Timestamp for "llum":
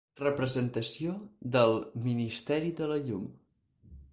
3.07-3.29